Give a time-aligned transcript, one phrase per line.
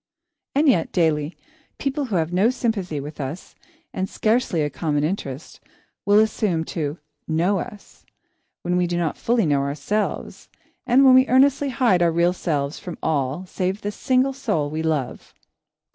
[0.55, 1.37] And yet, daily,
[1.77, 3.53] people who have no sympathy with us,
[3.93, 5.59] and scarcely a common interest,
[6.07, 8.03] will assume to "know" us,
[8.63, 10.49] when we do not fully know ourselves,
[10.87, 14.81] and when we earnestly hide our real selves from all save the single soul we
[14.81, 15.35] love.